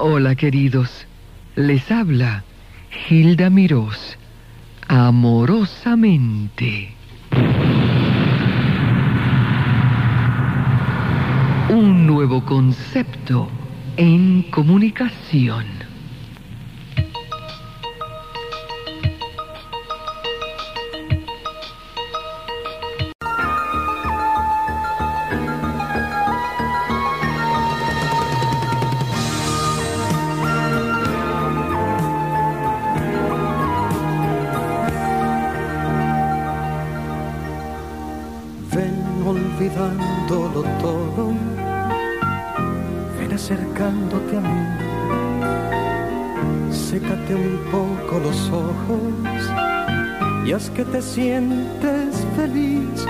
[0.00, 1.08] Hola queridos,
[1.56, 2.44] les habla
[3.10, 4.16] Hilda Mirós,
[4.86, 6.94] amorosamente.
[11.68, 13.48] Un nuevo concepto
[13.96, 15.77] en comunicación.
[47.88, 49.08] Poco los ojos
[50.46, 53.06] y haz que te sientes feliz.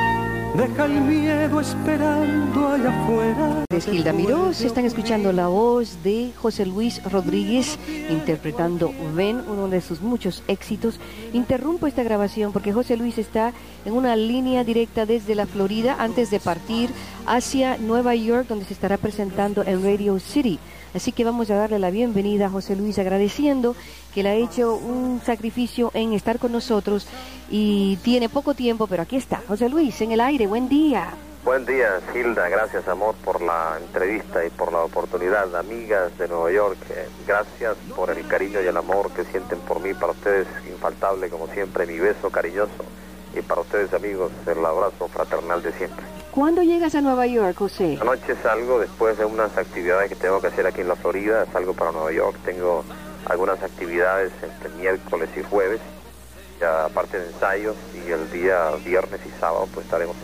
[0.57, 3.65] Deja el miedo esperando allá afuera.
[3.71, 7.79] Es Hilda Mirós, están escuchando la voz de José Luis Rodríguez
[8.11, 10.99] interpretando Ven, uno de sus muchos éxitos.
[11.33, 13.53] Interrumpo esta grabación porque José Luis está
[13.85, 16.91] en una línea directa desde la Florida antes de partir
[17.35, 20.59] hacia Nueva York donde se estará presentando en Radio City.
[20.95, 23.77] Así que vamos a darle la bienvenida a José Luis agradeciendo
[24.15, 27.07] que le ha hecho un sacrificio en estar con nosotros
[27.51, 29.43] y tiene poco tiempo, pero aquí está.
[29.47, 31.13] José Luis, en el aire, buen día.
[31.45, 32.49] Buen día, Hilda.
[32.49, 35.55] Gracias, amor, por la entrevista y por la oportunidad.
[35.57, 39.81] Amigas de Nueva York, eh, gracias por el cariño y el amor que sienten por
[39.81, 39.95] mí.
[39.95, 42.85] Para ustedes, infaltable, como siempre, mi beso cariñoso.
[43.35, 46.18] Y para ustedes, amigos, el abrazo fraternal de siempre.
[46.39, 47.99] ¿Cuándo llegas a Nueva York, José?
[48.01, 51.45] Anoche salgo después de unas actividades que tengo que hacer aquí en la Florida.
[51.53, 52.37] Salgo para Nueva York.
[52.45, 52.85] Tengo
[53.27, 55.81] algunas actividades entre miércoles y jueves.
[56.61, 60.15] Ya aparte de ensayos y el día viernes y sábado pues estaremos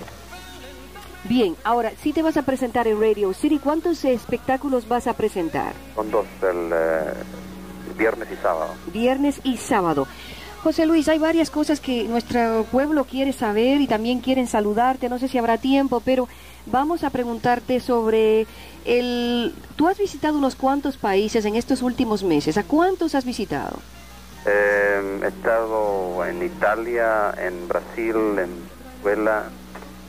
[1.25, 5.73] Bien, ahora, si te vas a presentar en Radio City, ¿cuántos espectáculos vas a presentar?
[5.97, 7.13] Son dos, el, eh,
[7.99, 8.73] viernes y sábado.
[8.93, 10.07] Viernes y sábado.
[10.65, 15.11] José Luis, hay varias cosas que nuestro pueblo quiere saber y también quieren saludarte.
[15.11, 16.27] No sé si habrá tiempo, pero
[16.65, 18.47] vamos a preguntarte sobre
[18.87, 19.55] el...
[19.77, 22.57] Tú has visitado unos cuantos países en estos últimos meses.
[22.57, 23.79] ¿A cuántos has visitado?
[24.47, 28.49] Eh, he estado en Italia, en Brasil, en
[29.05, 29.45] Venezuela,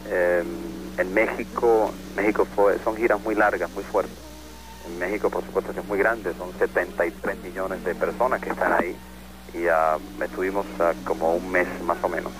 [0.08, 0.42] eh,
[0.98, 1.92] en México.
[2.16, 4.16] México fue, son giras muy largas, muy fuertes.
[4.88, 8.96] En México, por supuesto, es muy grande, son 73 millones de personas que están ahí.
[9.54, 12.32] Y ah, estuvimos ah, como un mes más o menos.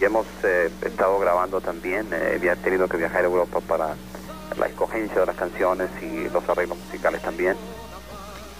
[0.00, 3.94] Y hemos eh, estado grabando también, eh, había tenido que viajar a Europa para
[4.58, 7.56] la escogencia de las canciones y los arreglos musicales también.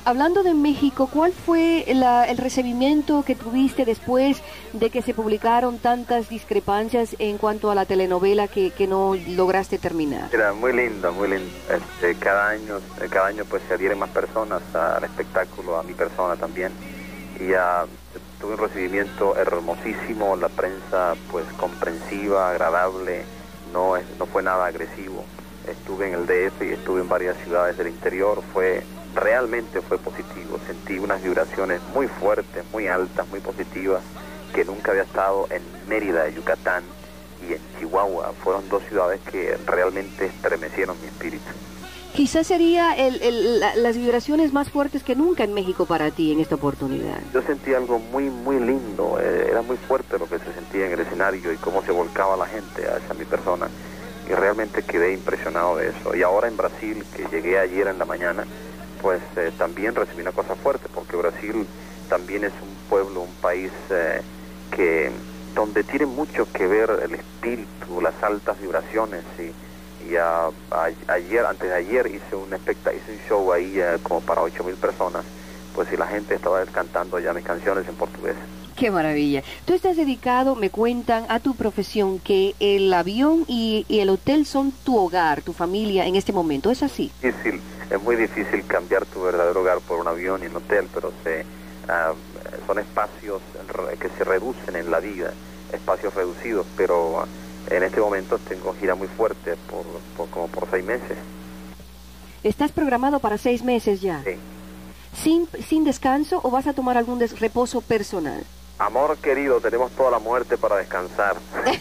[0.06, 4.42] Hablando de México, ¿cuál fue la- el recibimiento que tuviste después
[4.74, 9.78] de que se publicaron tantas discrepancias en cuanto a la telenovela que, que no lograste
[9.78, 10.28] terminar?
[10.32, 11.48] Era muy lindo, muy lindo.
[11.70, 15.94] Este, cada año, eh, cada año pues se adhieren más personas al espectáculo, a mi
[15.94, 16.72] persona también.
[18.40, 23.24] Tuve un recibimiento hermosísimo, la prensa pues comprensiva, agradable,
[23.72, 25.24] no, es, no fue nada agresivo.
[25.68, 28.82] Estuve en el DF y estuve en varias ciudades del interior, fue
[29.14, 30.58] realmente fue positivo.
[30.66, 34.02] Sentí unas vibraciones muy fuertes, muy altas, muy positivas,
[34.54, 36.82] que nunca había estado en Mérida, Yucatán
[37.46, 38.32] y en Chihuahua.
[38.42, 41.50] Fueron dos ciudades que realmente estremecieron mi espíritu.
[42.14, 46.30] Quizás sería el- el- la- las vibraciones más fuertes que nunca en México para ti
[46.30, 47.18] en esta oportunidad.
[47.32, 50.92] Yo sentí algo muy, muy lindo, eh, era muy fuerte lo que se sentía en
[50.92, 53.68] el escenario y cómo se volcaba la gente hacia mi persona.
[54.30, 56.14] Y realmente quedé impresionado de eso.
[56.14, 58.44] Y ahora en Brasil, que llegué ayer en la mañana,
[59.02, 61.66] pues eh, también recibí una cosa fuerte, porque Brasil
[62.08, 64.22] también es un pueblo, un país eh,
[64.70, 65.10] que
[65.56, 69.50] donde tiene mucho que ver el espíritu, las altas vibraciones y,
[70.10, 73.98] y a- a- ayer, antes de ayer hice un especta hice un show ahí eh,
[74.02, 75.24] como para ocho mil personas,
[75.74, 78.34] pues y la gente estaba cantando ya mis canciones en portugués.
[78.76, 79.42] Qué maravilla.
[79.66, 84.46] Tú estás dedicado, me cuentan, a tu profesión, que el avión y, y el hotel
[84.46, 86.70] son tu hogar, tu familia en este momento.
[86.72, 87.12] ¿Es así?
[87.22, 91.12] difícil, es muy difícil cambiar tu verdadero hogar por un avión y un hotel, pero
[91.22, 91.44] se,
[91.88, 92.14] ah,
[92.66, 93.40] son espacios
[94.00, 95.32] que se reducen en la vida,
[95.72, 97.26] espacios reducidos, pero ah,
[97.70, 99.84] en este momento tengo gira muy fuerte por,
[100.16, 101.16] por como por seis meses.
[102.42, 104.22] ¿Estás programado para seis meses ya?
[104.24, 104.32] Sí.
[105.22, 108.44] ¿Sin, sin descanso o vas a tomar algún des- reposo personal?
[108.78, 111.36] Amor querido, tenemos toda la muerte para descansar.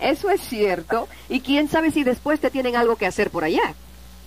[0.00, 1.08] Eso es cierto.
[1.28, 3.74] Y quién sabe si después te tienen algo que hacer por allá.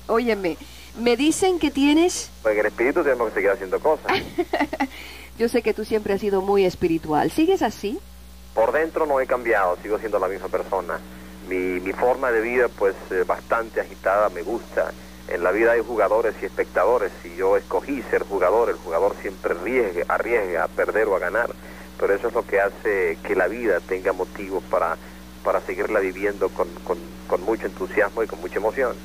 [0.08, 0.58] Óyeme,
[1.00, 2.30] me dicen que tienes...
[2.42, 4.12] Pues en el espíritu tenemos que seguir haciendo cosas.
[5.40, 7.30] Yo sé que tú siempre has sido muy espiritual.
[7.32, 8.00] ¿Sigues así?
[8.58, 10.98] Por dentro no he cambiado, sigo siendo la misma persona.
[11.48, 14.92] Mi, mi forma de vida, pues, eh, bastante agitada, me gusta.
[15.28, 17.12] en la vida hay jugadores y espectadores.
[17.22, 21.52] Si yo escogí ser jugador, el jugador siempre arriesga, arriesga a perder o a ganar.
[22.00, 24.98] Pero eso es lo que hace que la vida tenga motivos para,
[25.44, 28.96] para seguirla viviendo con, con, con mucho entusiasmo y con mucha emoción.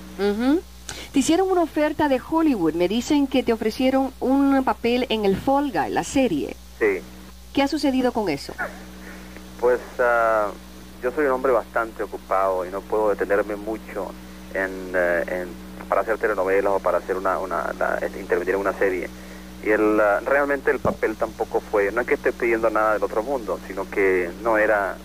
[1.12, 2.72] Te hicieron una oferta de Hollywood.
[2.72, 6.56] Me dicen que te ofrecieron un papel en el Fall Guy, la serie.
[6.78, 7.02] Sí.
[7.52, 8.54] ¿Qué ha sucedido con eso?
[9.62, 10.48] Pues ah,
[11.04, 14.10] yo soy un hombre bastante ocupado y no puedo detenerme mucho
[14.52, 15.46] en, eh,
[15.88, 19.08] para hacer telenovelas o para hacer una, una este, intervenir en una serie.
[19.62, 23.04] Y el, ah, realmente el papel tampoco fue, no es que esté pidiendo nada del
[23.04, 24.96] otro mundo, sino que no era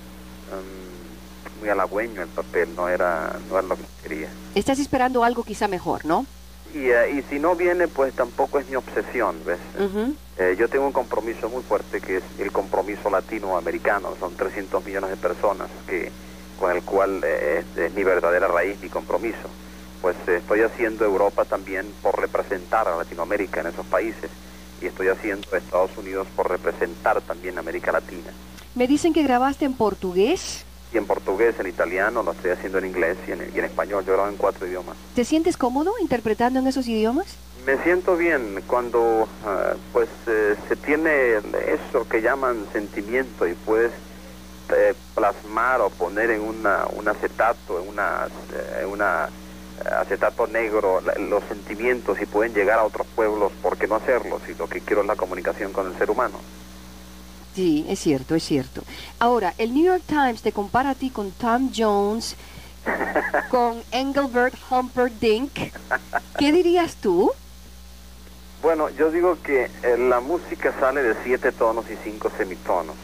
[0.50, 4.30] mm, muy halagüeño el papel, no era, no era lo que quería.
[4.56, 6.26] Estás esperando algo quizá mejor, ¿no?
[6.74, 9.60] Y, eh, y si no viene, pues tampoco es mi obsesión, ¿ves?
[10.38, 14.16] Eh, yo tengo un compromiso muy fuerte que es el compromiso latinoamericano.
[14.20, 16.12] Son 300 millones de personas que
[16.60, 19.50] con el cual eh, es, es mi verdadera raíz, mi compromiso.
[20.02, 24.30] Pues eh, estoy haciendo Europa también por representar a Latinoamérica en esos países
[24.82, 28.32] y estoy haciendo Estados Unidos por representar también a América Latina.
[28.76, 30.66] Me dicen que grabaste en portugués.
[30.94, 34.06] Y en portugués, en italiano, lo estoy haciendo en inglés y en, y en español.
[34.06, 34.96] Yo grabo en cuatro idiomas.
[35.16, 37.36] ¿Te sientes cómodo interpretando en esos idiomas?
[37.66, 41.36] Me siento bien cuando ah, pues eh, se tiene
[41.68, 43.92] eso que llaman sentimiento y puedes
[44.70, 48.28] eh, plasmar o poner en una, un acetato, en una,
[48.80, 49.30] eh, una
[49.86, 54.42] eh, acetato negro los sentimientos y pueden llegar a otros pueblos, ¿por qué no hacerlo?
[54.46, 56.40] Si lo que quiero es la comunicación con el ser humano.
[57.58, 58.84] Sí, es cierto, es cierto.
[59.18, 62.36] Ahora, el New York Times te compara a ti con Tom Jones,
[63.50, 65.52] con Engelbert Humperdinck.
[66.38, 67.32] ¿Qué dirías tú?
[68.62, 72.96] Bueno, yo digo que eh, la música sale de siete tonos y cinco semitonos.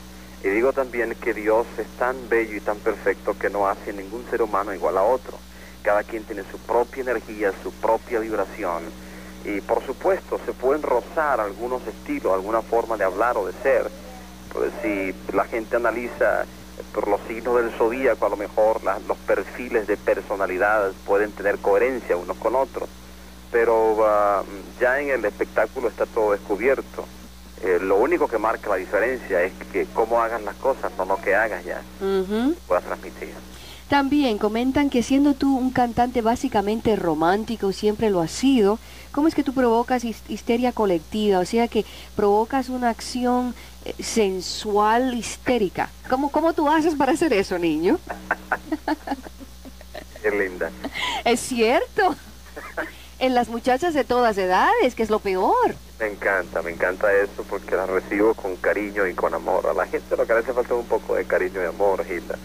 [0.44, 4.24] Y digo también que Dios es tan bello y tan perfecto que no hace ningún
[4.30, 5.40] ser humano igual a otro.
[5.82, 8.84] Cada quien tiene su propia energía, su propia vibración.
[9.46, 14.03] Y por supuesto se pueden rozar algunos estilos, alguna forma de hablar o de ser.
[14.82, 16.46] Si la gente analiza
[16.94, 21.58] por los signos del zodíaco, a lo mejor la- los perfiles de personalidad pueden tener
[21.60, 22.90] coherencia unos con otros
[23.52, 24.42] pero ah,
[24.82, 27.06] ya en el espectáculo está todo descubierto.
[27.62, 31.18] Eh, lo único que marca la diferencia es que cómo hagas las cosas, no lo
[31.18, 32.56] que hagas ya, Ujú.
[32.68, 33.30] puedas transmitir.
[33.90, 38.80] También comentan que siendo tú un cantante básicamente romántico, siempre lo has sido,
[39.12, 41.38] ¿cómo es que tú provocas his- histeria colectiva?
[41.38, 41.86] O sea que
[42.16, 43.54] provocas una acción
[44.00, 45.90] sensual histérica.
[46.10, 48.00] ¿Cómo, ¿Cómo tú haces para hacer eso, niño?
[50.22, 50.72] Qué linda.
[51.26, 52.16] Es cierto.
[53.20, 55.76] En las muchachas de todas edades, que es lo peor.
[56.00, 59.68] Me encanta, me encanta eso porque las recibo con cariño y con amor.
[59.68, 62.04] A la gente lo que le hace falta es un poco de cariño y amor,
[62.06, 62.38] Gilda.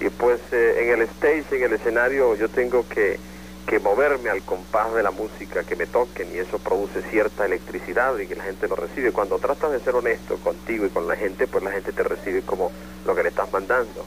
[0.00, 3.18] Y pues eh, en el stage, en el escenario, yo tengo que,
[3.66, 8.18] que moverme al compás de la música que me toquen y eso produce cierta electricidad
[8.18, 9.12] y que la gente lo recibe.
[9.12, 12.42] Cuando tratas de ser honesto contigo y con la gente, pues la gente te recibe
[12.42, 12.70] como
[13.06, 14.04] lo que le estás mandando.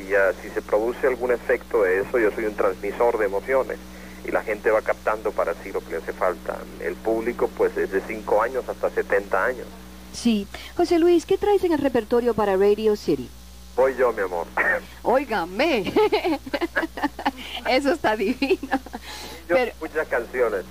[0.00, 3.78] Y ya, si se produce algún efecto de eso, yo soy un transmisor de emociones
[4.24, 6.56] y la gente va captando para sí lo que le hace falta.
[6.80, 9.66] El público, pues, es de 5 años hasta 70 años.
[10.12, 10.46] Sí.
[10.76, 13.28] José Luis, ¿qué traes en el repertorio para Radio City?
[13.78, 14.44] Voy yo, mi amor.
[15.04, 15.84] Óigame.
[17.68, 18.76] Eso está divino.
[19.48, 20.64] Yo Pero muchas canciones,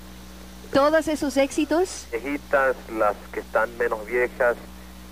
[0.74, 4.58] todos esos éxitos, viejitas, las que están menos viejas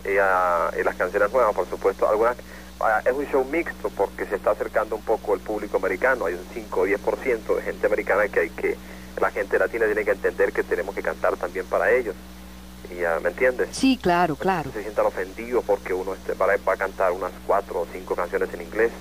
[0.03, 2.10] y, ah, y las canciones nuevas, por supuesto.
[2.10, 2.36] Algunas
[2.81, 6.25] ah, es un show mixto porque se está acercando un poco el público americano.
[6.25, 8.75] Hay un 5 o 10% de gente americana que hay que
[9.22, 12.13] la gente latina tiene que entender que tenemos que cantar también para ellos.
[12.92, 13.70] Y ¿me entiendes?
[13.72, 14.72] sí, claro, claro.
[14.74, 18.15] se sientan ofendidos porque uno este, va, a- va a cantar unas cuatro o cinco
[18.15, 18.92] canciones en inglés.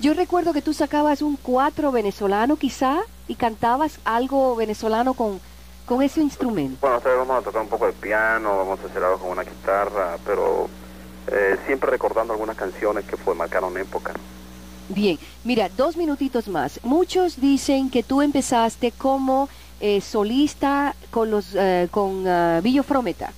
[0.00, 5.40] Yo recuerdo que tú sacabas un cuatro venezolano quizá y cantabas algo venezolano con,
[5.86, 6.78] con ese instrumento.
[6.80, 9.30] Bueno, esta vez vamos a tocar un poco de piano, vamos a hacer algo con
[9.30, 10.68] una guitarra, pero
[11.26, 14.12] eh, siempre recordando algunas canciones que fue marcaron época.
[14.90, 16.80] Bien, mira, dos minutitos más.
[16.82, 19.48] Muchos dicen que tú empezaste como
[19.80, 23.32] eh, solista con los eh, con ah, Villo Frometa.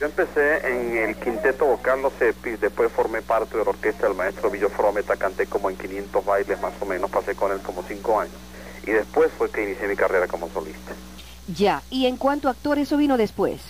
[0.00, 4.16] Yo empecé en el quinteto vocal Los Epis, después formé parte de la orquesta del
[4.16, 7.82] maestro Villo Frometa, canté como en 500 bailes más o menos, pasé con él como
[7.84, 8.34] cinco años.
[8.86, 10.92] Y después fue que inicié mi carrera como solista.
[11.46, 13.60] Ya, y en cuanto a actor, eso vino después.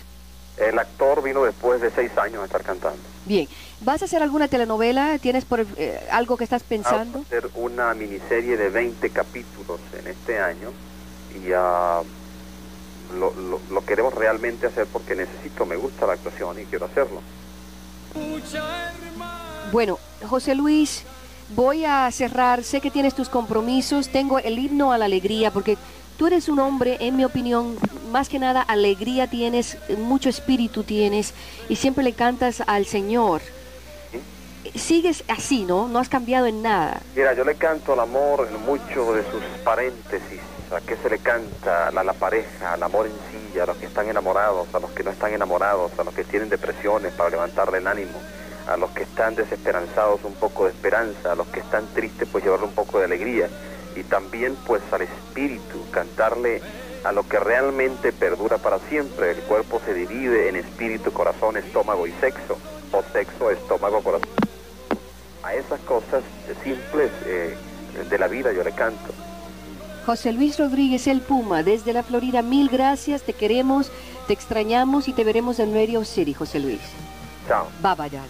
[0.57, 3.00] El actor vino después de seis años de estar cantando.
[3.26, 3.47] Bien,
[3.81, 5.19] ¿vas a hacer alguna telenovela?
[5.19, 7.19] ¿Tienes por, eh, algo que estás pensando?
[7.19, 10.73] Vamos a hacer una miniserie de 20 capítulos en este año
[11.34, 12.02] y ah,
[13.18, 17.20] lo, lo- lo queremos realmente hacer porque necesito, me gusta la actuación y quiero hacerlo.
[19.72, 19.98] Bueno,
[20.28, 21.02] José Luis,
[21.54, 22.62] voy a cerrar.
[22.62, 24.08] Sé que tienes tus compromisos.
[24.08, 25.76] Tengo el himno a la alegría porque
[26.16, 27.76] Tú eres un hombre, en mi opinión,
[28.12, 31.34] más que nada alegría tienes, mucho espíritu tienes
[31.68, 33.42] y siempre le cantas al Señor.
[34.76, 35.88] Sigues así, ¿no?
[35.88, 37.00] No has cambiado en nada.
[37.16, 40.38] Mira, yo le canto al amor en muchos de sus paréntesis.
[40.75, 41.88] ¿A qué se le canta?
[41.88, 45.04] A la pareja, al amor en sí, a los que están enamorados, a los que
[45.04, 48.19] no están enamorados, a los que tienen depresiones para levantarle el ánimo,
[48.66, 52.43] a los que están desesperanzados un poco de esperanza, a los que están tristes pues
[52.43, 53.49] llevarle un poco de alegría
[53.95, 56.61] y también pues al espíritu, cantarle
[57.04, 59.31] a lo que realmente perdura para siempre.
[59.31, 62.59] El cuerpo se divide en espíritu, corazón, estómago y sexo,
[62.90, 64.28] o sexo, estómago, corazón.
[65.45, 66.25] A esas cosas
[66.64, 67.57] simples eh,
[68.11, 69.24] de la vida yo le canto.
[70.04, 73.90] José Luis Rodríguez, el Puma, desde la Florida, mil gracias, te queremos,
[74.26, 76.80] te extrañamos y te veremos en Radio City, José Luis.
[77.49, 77.68] Chao.
[77.82, 78.20] Bye bye.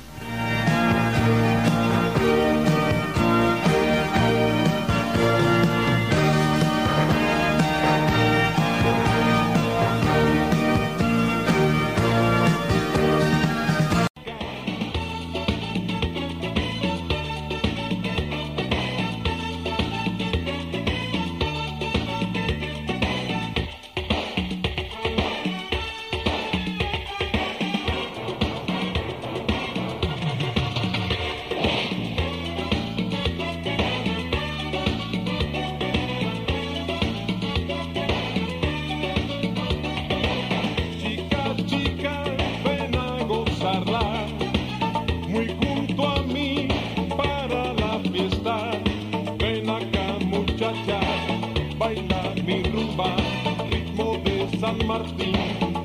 [54.87, 55.35] Martín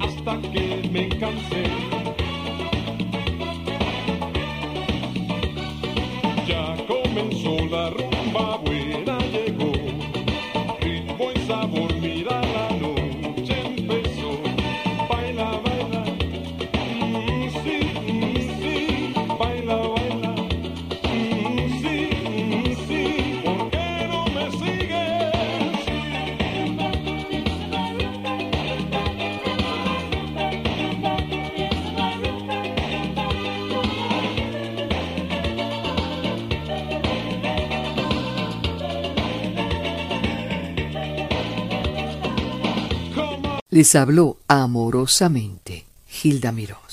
[0.01, 0.68] hasta que
[43.71, 45.85] Les habló amorosamente
[46.23, 46.88] Hilda Miró.